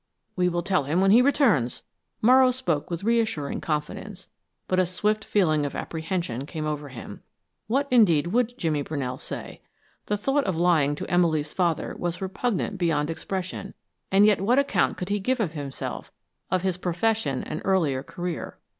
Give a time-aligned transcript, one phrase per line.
[0.35, 1.83] "We will tell him when he returns."
[2.23, 4.29] Morrow spoke with reassuring confidence,
[4.67, 7.21] but a swift feeling of apprehension came over him.
[7.67, 9.61] What indeed would Jimmy Brunell say?
[10.07, 13.75] The thought of lying to Emily's father was repugnant beyond expression,
[14.11, 16.11] and yet what account could he give of himself,
[16.49, 18.57] of his profession and earlier career?